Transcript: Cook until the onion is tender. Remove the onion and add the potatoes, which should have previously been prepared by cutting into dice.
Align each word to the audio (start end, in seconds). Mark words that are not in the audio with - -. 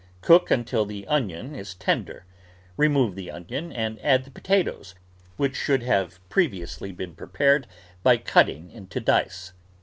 Cook 0.21 0.49
until 0.49 0.83
the 0.83 1.05
onion 1.05 1.53
is 1.53 1.75
tender. 1.75 2.25
Remove 2.75 3.13
the 3.13 3.29
onion 3.29 3.71
and 3.71 3.99
add 4.01 4.23
the 4.23 4.31
potatoes, 4.31 4.95
which 5.37 5.55
should 5.55 5.83
have 5.83 6.19
previously 6.27 6.91
been 6.91 7.13
prepared 7.13 7.67
by 8.01 8.17
cutting 8.17 8.71
into 8.71 8.99
dice. 8.99 9.53